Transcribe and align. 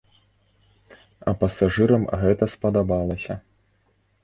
А 1.31 1.35
пасажырам 1.43 2.03
гэта 2.23 2.49
спадабалася. 2.57 3.33